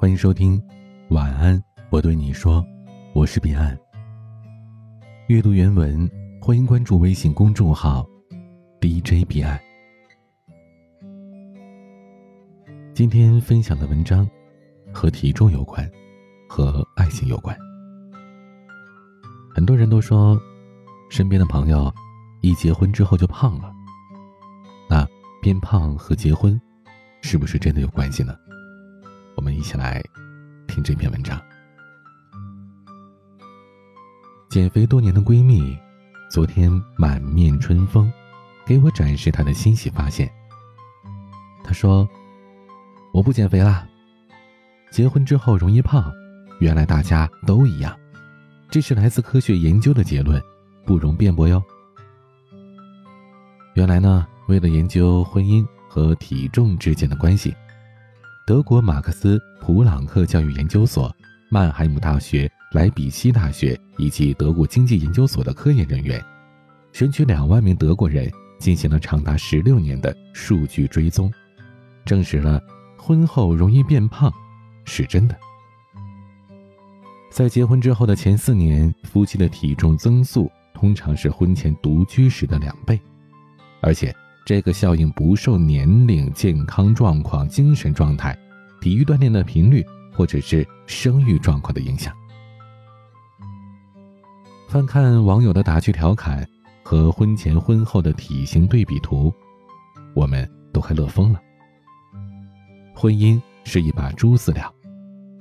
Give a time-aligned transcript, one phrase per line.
[0.00, 0.58] 欢迎收听，
[1.10, 2.66] 晚安，我对你说，
[3.12, 3.78] 我是彼岸。
[5.26, 8.08] 阅读原文，欢迎关注微信公众号
[8.80, 9.60] DJ 彼岸。
[12.94, 14.26] 今天分享的文章
[14.90, 15.86] 和体重有关，
[16.48, 17.54] 和爱情有关。
[19.54, 20.40] 很多人都说，
[21.10, 21.92] 身边的朋友
[22.40, 23.70] 一结婚之后就胖了。
[24.88, 25.06] 那
[25.42, 26.58] 变胖和结婚
[27.20, 28.34] 是不是真的有关系呢？
[29.40, 30.04] 我们一起来
[30.68, 31.40] 听这篇文章。
[34.50, 35.74] 减肥多年的闺蜜，
[36.30, 38.12] 昨天满面春风，
[38.66, 40.30] 给我展示她的欣喜发现。
[41.64, 42.06] 她说
[43.14, 43.88] ：“我不减肥啦，
[44.90, 46.12] 结婚之后容易胖，
[46.58, 47.98] 原来大家都一样，
[48.68, 50.38] 这是来自科学研究的结论，
[50.84, 51.62] 不容辩驳哟。”
[53.72, 57.56] 原来呢，为了研究婚姻和体重之间的关系。
[58.50, 61.14] 德国马克思普朗克教育研究所、
[61.48, 66.20] 曼海姆大学、莱比锡大学以及德国经济研究所的科研人员，
[66.92, 71.32] 选取两万名德国人进行了长达十六年的数据追踪，
[72.04, 72.60] 证实了
[72.98, 74.34] 婚后容易变胖
[74.84, 75.36] 是真的。
[77.30, 83.00] 在结婚之后的前四年，夫妻的体重增速通常是婚前独居时的两倍，
[83.80, 84.12] 而且。
[84.44, 88.36] 这个效应不受年龄、健康状况、精神状态、
[88.80, 92.14] 体育锻炼的频率，或者是生育状况的影响。
[94.68, 96.46] 翻看网友的打趣调侃
[96.82, 99.32] 和婚前婚后的体型对比图，
[100.14, 101.40] 我们都快乐疯了。
[102.94, 104.72] 婚姻是一把猪饲料，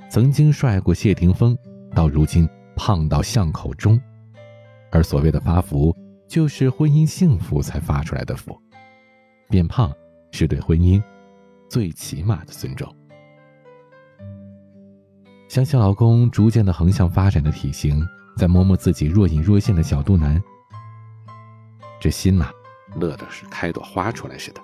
[0.10, 1.58] 曾经帅过谢霆锋，
[1.96, 4.00] 到如今胖到巷口中，
[4.92, 5.96] 而所谓的发福，
[6.28, 8.60] 就是婚姻幸福才发出来的福。
[9.50, 9.92] 变胖
[10.32, 11.02] 是对婚姻
[11.68, 12.96] 最起码的尊重。
[15.48, 18.06] 想想老公逐渐的横向发展的体型，
[18.38, 20.40] 再摸摸自己若隐若现的小肚腩，
[22.00, 22.52] 这心呐，
[22.96, 24.62] 乐的是开朵花出来似的。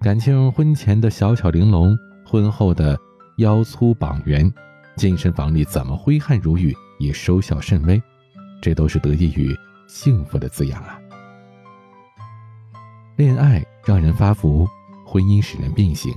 [0.00, 2.96] 感情婚前的小巧玲珑，婚后的
[3.38, 4.48] 腰粗膀圆，
[4.96, 8.00] 健身房里怎么挥汗如雨也收效甚微，
[8.62, 9.52] 这都是得益于
[9.88, 10.99] 幸福的滋养啊。
[13.20, 14.66] 恋爱让人发福，
[15.04, 16.10] 婚姻使人变形。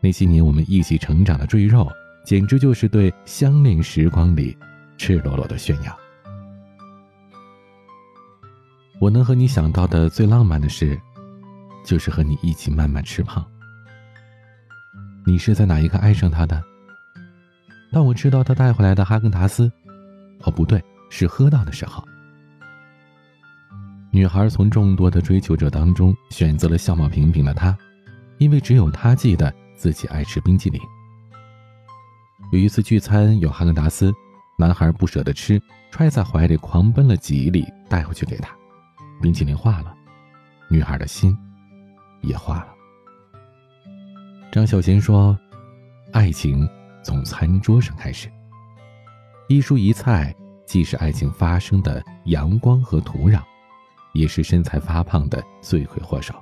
[0.00, 1.88] 那些年我们一起成长的赘肉，
[2.24, 4.58] 简直就是对相恋时光里
[4.98, 5.96] 赤裸裸的炫耀。
[8.98, 11.00] 我能和你想到的最浪漫的事，
[11.84, 13.46] 就是和你一起慢慢吃胖。
[15.24, 16.60] 你是在哪一刻爱上他的？
[17.92, 19.70] 当我吃到他带回来的哈根达斯，
[20.40, 22.04] 哦不对，是喝到的时候。
[24.14, 27.76] 女孩从众多的追求者当中选择了相貌平平的他，
[28.38, 30.80] 因为只有他记得自己爱吃冰激凌。
[32.52, 34.14] 有一次聚餐有哈根达斯，
[34.56, 35.60] 男孩不舍得吃，
[35.90, 38.54] 揣在怀里狂奔了几里带回去给他。
[39.20, 39.92] 冰淇淋化了，
[40.70, 41.36] 女孩的心
[42.20, 42.68] 也化了。
[44.52, 45.36] 张小娴说
[46.14, 46.68] ：“爱情
[47.02, 48.30] 从餐桌上开始，
[49.48, 50.32] 一蔬一菜
[50.68, 53.42] 既是爱情发生的阳光和土壤。”
[54.14, 56.34] 也是身材发胖的罪魁祸首。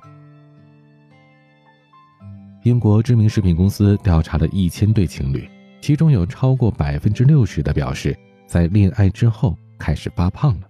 [2.63, 5.49] 英国知名食品公司调查了一千对情侣，
[5.81, 8.17] 其中有超过百分之六十的表示，
[8.47, 10.67] 在恋爱之后开始发胖了。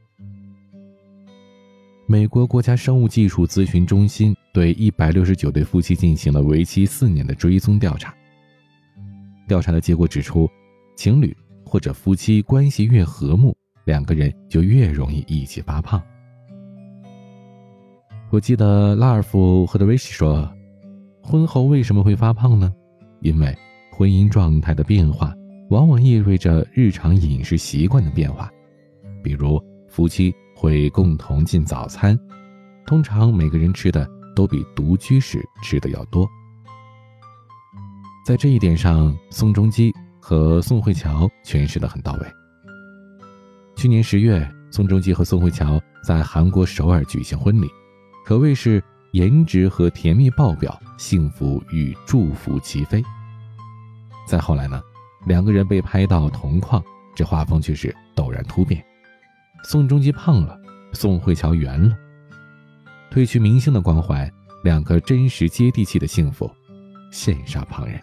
[2.08, 8.14] 美国国家生物技术咨询中心对一百六十九对夫妻进行了为期四年的追踪调查。
[9.48, 10.50] 调查的结果指出，
[10.96, 11.36] 情侣
[11.66, 16.02] 或者夫妻关系越和睦，两个人就越容易一起发胖。
[18.34, 20.52] 我记得拉尔夫·赫德维希说
[21.22, 22.74] ：“婚后为什么会发胖呢？
[23.22, 23.56] 因为
[23.92, 25.36] 婚姻状态的变化，
[25.70, 28.50] 往往意味着日常饮食习惯的变化。
[29.24, 32.20] 比如，夫妻会共同进早餐，
[32.88, 36.28] 通常每个人吃的都比独居时吃的要多。
[38.26, 42.26] 在这一点上，宋仲基和宋慧乔诠释的很到位。
[43.76, 47.68] 去年十月，宋仲基和宋慧乔在韩国首尔举行婚礼。”
[48.26, 48.82] 可谓是
[49.12, 53.04] 颜值和甜蜜爆表，幸福与祝福齐飞。
[54.26, 54.82] 再后来呢，
[55.26, 56.82] 两个人被拍到同框，
[57.14, 58.84] 这画风却是陡然突变。
[59.66, 60.58] 宋仲基胖了，
[60.94, 61.98] 宋慧乔圆了，
[63.12, 64.32] 褪去明星的光环，
[64.64, 66.50] 两个真实接地气的幸福，
[67.12, 68.00] 羡煞旁人。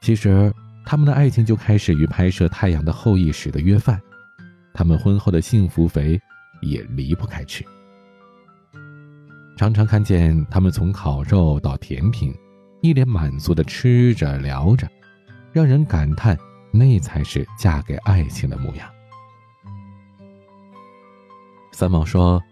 [0.00, 0.52] 其实
[0.86, 4.00] 他们的爱情就开始于拍摄《太阳的后裔》时的约饭，
[4.72, 6.18] 他们婚后的幸福肥。
[6.62, 7.64] 也离不开吃，
[9.56, 12.34] 常常看见他们从烤肉到甜品，
[12.82, 14.88] 一脸满足的吃着聊着，
[15.52, 16.36] 让人感叹
[16.72, 18.88] 那才是嫁给爱情的模样。
[21.72, 22.42] 三毛说：“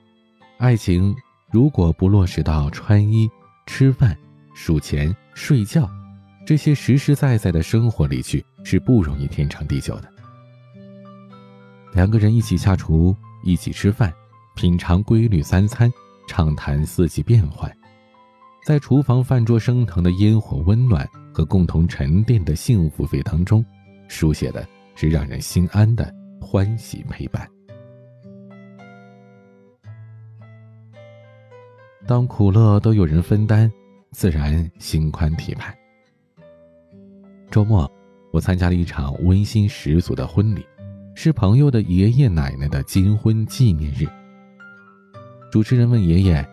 [0.59, 1.15] 爱情
[1.51, 3.29] 如果不落实到穿衣、
[3.67, 4.17] 吃饭、
[4.55, 5.89] 数钱、睡觉
[6.47, 10.09] 这些实实在在的生活里去，是不容易天长地久的。
[11.95, 14.13] 两个人一起下厨，一起吃饭，
[14.57, 15.93] 品尝规律三餐，
[16.27, 17.71] 畅谈四季变换，
[18.65, 23.65] 在厨房饭桌升腾的烟火温暖和共同沉淀的幸福费当中，
[24.09, 26.11] 书写的是让人心安的
[26.41, 27.47] 欢喜陪伴。”
[32.07, 33.71] 当苦乐都有人分担，
[34.11, 35.75] 自然心宽体盘。
[37.51, 37.91] 周末，
[38.31, 40.67] 我参加了一场温馨十足的婚礼，
[41.17, 44.07] 是朋友的爷爷奶奶的金婚纪念日。
[45.51, 46.47] 主持人问爷爷：“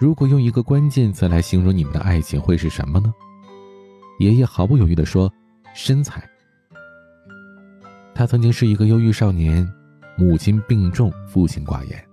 [0.00, 3.14] 如果用一个关键词来形容你们的爱情，会是什么呢？”
[4.18, 5.32] 爷爷毫不犹豫地说
[5.72, 6.28] ：“身材。”
[8.12, 9.66] 他曾经是一个忧郁少年，
[10.16, 12.04] 母亲病重，父亲寡言，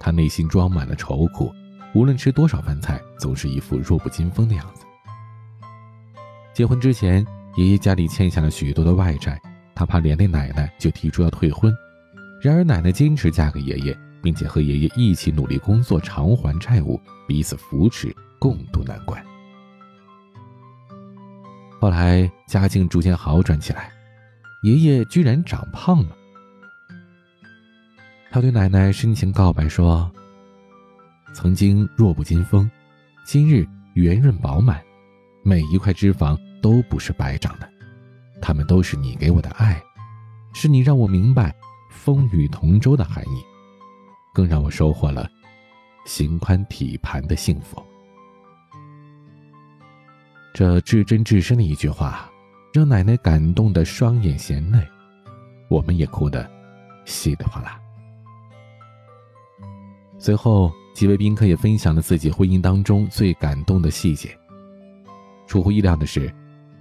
[0.00, 1.52] 他内心装满了愁苦。
[1.94, 4.84] 无论吃多少饭菜，总是一副弱不禁风的样子。
[6.54, 7.24] 结婚之前，
[7.54, 9.40] 爷爷家里欠下了许多的外债，
[9.74, 11.74] 他怕连累奶奶，就提出要退婚。
[12.40, 19.24] 然而奶奶坚持嫁给爷爷，并且和爷爷一起努力工作偿还债务，彼此扶持，共度难关。
[21.80, 23.92] 后来家境逐渐好转起来，
[24.62, 26.16] 爷爷居然长胖了。
[28.30, 30.10] 他对奶奶深情告白说。
[31.36, 32.70] 曾经弱不禁风，
[33.24, 34.80] 今日圆润饱满，
[35.42, 37.68] 每一块脂肪都不是白长的，
[38.44, 39.82] 他们都是你给我的爱，
[40.52, 41.54] 是你让我明白
[41.90, 43.42] 风雨同舟的含义，
[44.34, 45.26] 更让我收获了
[46.04, 47.82] 心宽体盘的幸福。
[50.52, 52.30] 这至真至深的一句话，
[52.74, 54.86] 让奶奶感动的双眼含泪，
[55.70, 56.46] 我们也哭得
[57.06, 57.80] 稀里哗啦。
[60.18, 60.70] 随后。
[60.94, 64.30] 几位宾客也分享了自己婚姻当中最感动的细节。
[65.44, 66.32] 出乎意料的是，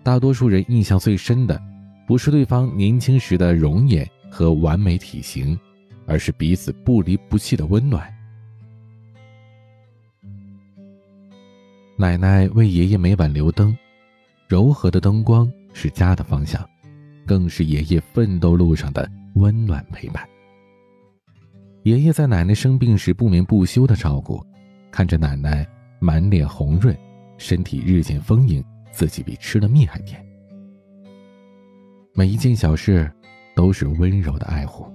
[0.03, 1.59] 大多数人印象最深的，
[2.05, 5.57] 不是对方年轻时的容颜和完美体型，
[6.05, 8.13] 而是彼此不离不弃的温暖。
[11.95, 13.75] 奶奶为爷爷每晚留灯，
[14.47, 16.67] 柔和的灯光是家的方向，
[17.25, 20.27] 更是爷爷奋斗路上的温暖陪伴。
[21.83, 24.45] 爷爷在奶奶生病时不眠不休的照顾，
[24.91, 25.65] 看着奶奶
[25.99, 26.97] 满脸红润，
[27.37, 28.61] 身体日渐丰盈，
[28.93, 30.25] 自己比吃的蜜还甜。
[32.13, 33.11] 每一件小事
[33.55, 34.85] 都是温柔的爱护，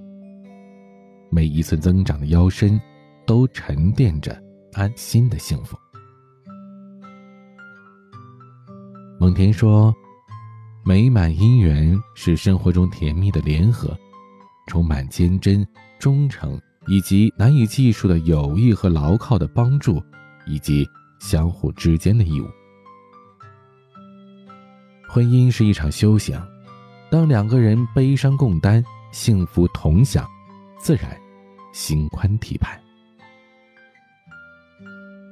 [1.30, 2.80] 每一寸增长的腰身
[3.26, 4.40] 都沉淀着
[4.72, 5.76] 安心的幸福。
[9.20, 9.92] 蒙恬说
[10.86, 13.94] ：“美满姻缘是生活中甜蜜的联合，
[14.68, 15.66] 充满坚贞、
[15.98, 16.58] 忠诚。”
[16.90, 20.02] 以及难以计数的友谊和牢靠的帮助，
[20.46, 20.88] 以及
[21.20, 22.46] 相互之间的义务。
[25.10, 26.38] 婚姻是一场修行，
[27.10, 30.28] 当两个人悲伤共担，幸福同享，
[30.78, 31.18] 自然
[31.72, 32.78] 心宽体盘。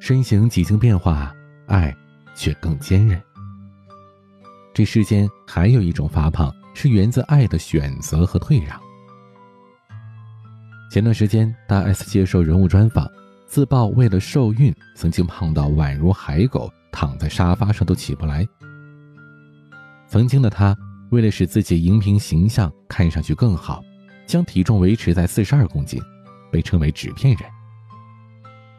[0.01, 1.31] 身形几经变化，
[1.67, 1.95] 爱
[2.35, 3.21] 却更坚韧。
[4.73, 8.81] 这世间还有一种发胖，是源自爱的选择和退让。
[10.91, 13.07] 前段时间，大 S 接受人物专访，
[13.47, 18.47] 自曝为了受孕，曾经胖到宛如海狗，躺在沙发上都起不来。
[20.09, 20.77] 曾经的他，
[21.11, 23.83] 为了使自己荧屏形象看上去更好，
[24.27, 26.01] 将体重维持在四十二公斤，
[26.51, 27.51] 被称为“纸片人”。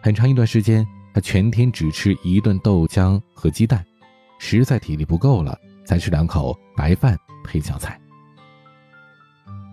[0.01, 3.85] 很长一段时间，他全天只吃一顿豆浆和鸡蛋，
[4.39, 7.99] 实在体力不够了，才吃两口白饭配酱菜。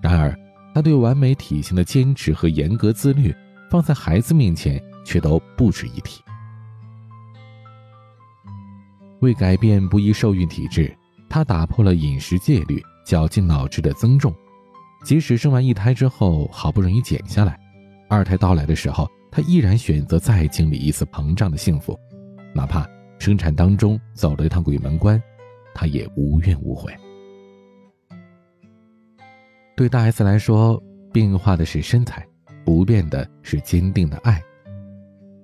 [0.03, 0.37] 然而，
[0.75, 3.35] 他对完美体型的坚持和严格自律，
[3.71, 6.21] 放在孩子面前却都不值一提。
[9.21, 10.95] 为改变不易受孕体质，
[11.35, 14.33] 他打破了饮食戒律，绞尽脑汁的增重。
[15.05, 17.59] 即使生完一胎之后好不容易减下来，
[18.09, 21.99] 二胎到来的时候，他依然选择再经历一次膨胀的幸福，
[22.55, 22.89] 哪怕
[23.19, 25.21] 生产当中走了一趟鬼门关，
[25.75, 26.95] 他也无怨无悔。
[29.77, 30.81] 对大 S 来说，
[31.13, 32.25] 变化的是身材，
[32.65, 34.41] 不变的是坚定的爱。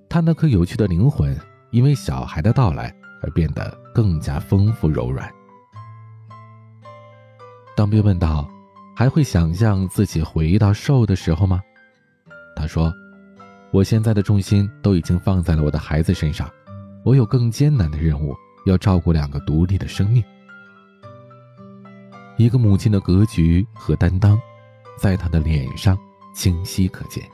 [0.08, 1.36] 她那颗有趣的灵魂，
[1.72, 2.94] 因为小孩的到来
[3.24, 5.28] 而变得更加丰富柔软。
[7.80, 8.46] 当被问到，
[8.94, 11.62] 还会想象自己回到瘦的时候吗？
[12.54, 12.92] 他说
[13.72, 16.46] ：“我现在的重心都已经放在了我的孩子身上，
[17.06, 20.22] 我有更艰难的任务，要照顾两个独立的生命。
[22.36, 24.38] 一个母亲的格局和担当，
[24.98, 25.98] 在她的脸上
[26.34, 27.24] 清晰可见。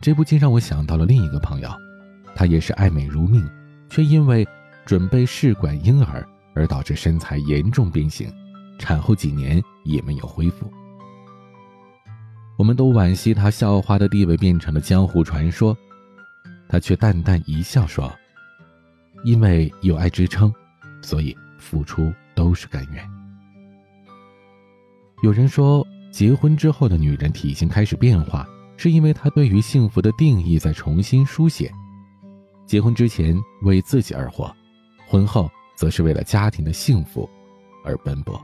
[0.00, 1.70] 这不禁让我想到了另一个朋友，
[2.34, 3.48] 她也是爱美如命，
[3.88, 4.44] 却因为
[4.84, 8.28] 准备试管婴儿而导致身材严重变形，
[8.78, 10.70] 产后几年也没有恢复。
[12.58, 15.76] 我们都惋惜她校花的地位变成了江湖传说，
[16.68, 18.12] 她却淡淡一笑说
[19.24, 20.52] ：“因为有爱支撑，
[21.02, 23.08] 所以付出都是甘愿。”
[25.22, 31.72] 有人说，结婚之后的女人体型开始变化，是因为她对于幸福的定义在重新书写。
[32.66, 34.54] 结婚之前为自己而活，
[35.06, 37.28] 婚后则是为了家庭的幸福
[37.84, 38.40] 而奔波。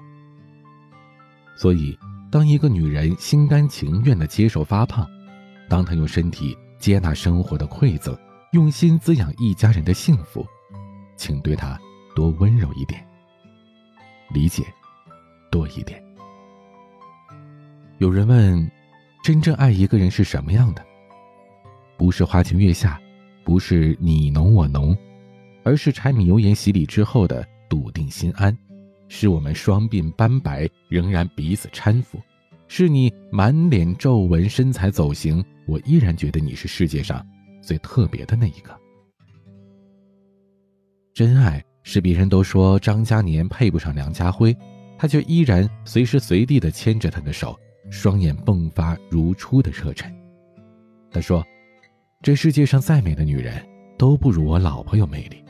[1.58, 1.98] 所以，
[2.30, 5.04] 当一个女人心甘情愿地接受发胖，
[5.68, 8.16] 当她用身体接纳生活的馈赠，
[8.52, 10.46] 用心滋养一家人的幸福，
[11.16, 11.76] 请对她
[12.14, 13.04] 多温柔一点，
[14.32, 14.62] 理解
[15.50, 16.00] 多一点。
[17.98, 18.70] 有人问
[19.24, 20.86] ：“真正爱一个人是什么样的？
[21.96, 23.00] 不是花前月下，
[23.44, 24.96] 不是你侬我侬，
[25.64, 28.56] 而是柴米油盐洗礼之后的笃定心安，
[29.08, 32.20] 是我们双鬓斑白仍然彼此搀扶，
[32.66, 37.26] 是你满脸皱纹身材走形，我依然觉得你是世界上
[37.60, 38.70] 最特别的那一个。
[41.14, 44.56] 真爱是别人都说张嘉年配不上梁家辉，
[44.96, 47.58] 他却依然随时随地的牵着他的手。”
[47.90, 50.14] 双眼迸发如初的热忱。
[51.10, 51.42] 他说
[52.20, 55.42] ：“这世界上再美的女人，都不如我老婆有魅力。”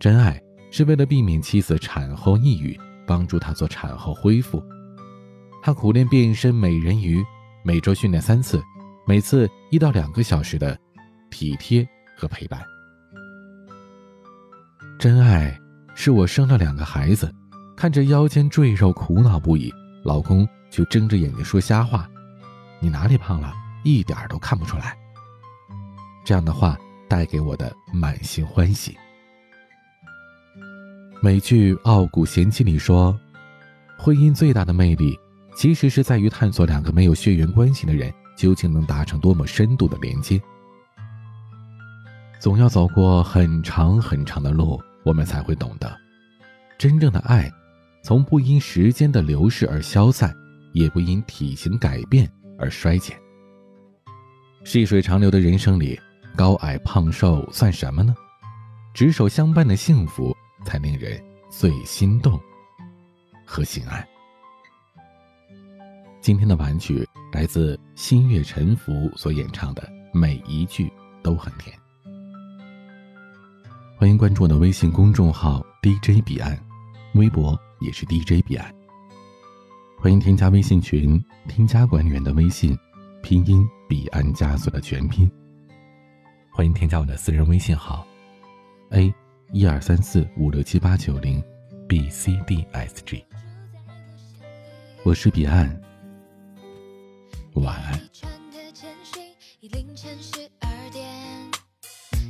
[0.00, 4.62] 真爱是为了避免妻子产后抑郁，帮助她做产后恢复。
[5.62, 7.22] 他苦练变身美人鱼，
[7.62, 8.62] 每周训练三次，
[9.06, 10.78] 每次一到两个小时的
[11.30, 11.86] 体贴
[12.16, 12.62] 和陪伴。
[14.98, 15.58] 真爱
[15.94, 17.30] 是我生了两个孩子，
[17.76, 19.72] 看着腰间赘肉苦恼不已，
[20.04, 20.48] 老公。
[20.70, 22.08] 就睁着眼睛说瞎话，
[22.78, 23.52] 你哪里胖了？
[23.82, 24.96] 一点都看不出来。
[26.24, 28.96] 这样的话带给我的满心欢喜。
[31.22, 33.14] 美剧《傲骨贤妻》里说，
[33.98, 35.18] 婚姻最大的魅力，
[35.54, 40.40] 其实是在于探索两个没有血缘关系的人究竟能达成多么深度的连接。
[42.38, 45.94] 总要走过很长很长的路，我们才会懂得，
[46.78, 47.52] 真正的爱，
[48.02, 50.34] 从不因时间的流逝而消散。
[50.72, 53.18] 也不因体型改变而衰减。
[54.62, 55.98] 细水长流的人生里，
[56.36, 58.14] 高矮胖瘦算什么呢？
[58.94, 60.32] 执手相伴的幸福
[60.64, 62.38] 才令人最心动
[63.44, 64.06] 和心安。
[66.20, 71.74] 今天的晚曲来自新月沉浮所演唱的，每一句都很甜。
[73.96, 76.58] 欢迎关注我的微信公众号 DJ 彼岸，
[77.14, 78.74] 微博也是 DJ 彼岸。
[79.98, 82.78] 欢迎添加微信群，添加管理员的微信，
[83.22, 85.30] 拼音彼岸加速的全拼。
[86.52, 88.06] 欢迎添加我的私人微信号
[88.90, 89.12] ，a
[89.52, 91.42] 一二三四五六七八九零
[91.88, 93.24] ，b c d s g。
[95.02, 95.80] 我是彼岸，
[97.54, 98.00] 晚安。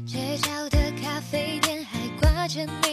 [0.06, 2.89] 街角的咖啡店还挂着你。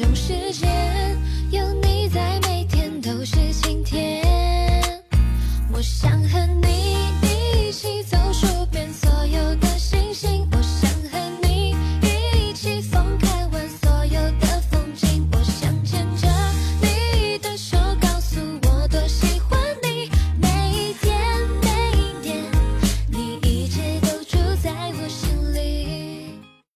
[0.00, 0.66] 种时间
[1.50, 4.19] 有你在每天都是晴天。